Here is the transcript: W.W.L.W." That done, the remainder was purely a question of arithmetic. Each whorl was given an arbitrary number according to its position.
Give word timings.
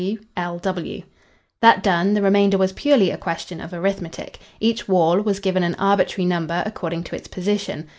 W.W.L.W." 0.01 1.03
That 1.61 1.83
done, 1.83 2.15
the 2.15 2.23
remainder 2.23 2.57
was 2.57 2.73
purely 2.73 3.11
a 3.11 3.19
question 3.19 3.61
of 3.61 3.71
arithmetic. 3.71 4.39
Each 4.59 4.87
whorl 4.87 5.21
was 5.21 5.39
given 5.39 5.61
an 5.61 5.75
arbitrary 5.77 6.25
number 6.25 6.63
according 6.65 7.03
to 7.03 7.15
its 7.15 7.27
position. 7.27 7.87